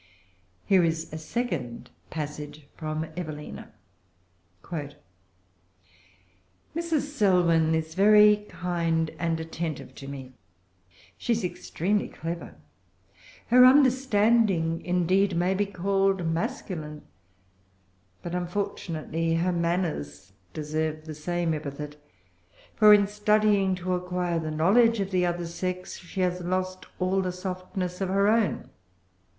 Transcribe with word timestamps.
Here 0.65 0.83
is 0.83 1.13
a 1.13 1.19
second 1.19 1.91
passage 2.09 2.65
from 2.75 3.05
Evelina:— 3.15 3.71
"Mrs. 4.65 4.93
Selwyn 7.01 7.75
is 7.75 7.93
very 7.93 8.37
kind 8.49 9.11
and 9.19 9.39
attentive 9.39 9.93
to 9.93 10.07
me. 10.07 10.33
She 11.19 11.33
is 11.33 11.43
extremely 11.43 12.07
clever. 12.07 12.55
Her 13.49 13.63
understanding, 13.63 14.83
indeed, 14.83 15.35
may 15.35 15.53
be 15.53 15.67
called 15.67 16.25
masculine; 16.25 17.03
but 18.23 18.33
unfortunately 18.33 19.35
her 19.35 19.51
manners 19.51 20.33
deserve 20.51 21.05
the 21.05 21.13
same 21.13 21.53
epithet; 21.53 21.97
for, 22.75 22.91
in 22.91 23.05
studying 23.05 23.75
to 23.75 23.93
acquire 23.93 24.39
the 24.39 24.49
knowledge 24.49 24.99
of 24.99 25.11
the 25.11 25.27
other 25.27 25.45
sex, 25.45 25.99
she 25.99 26.21
has 26.21 26.41
lost 26.41 26.87
all 26.97 27.21
the 27.21 27.31
softness 27.31 28.01
of 28.01 28.09
her 28.09 28.27
own. 28.27 28.67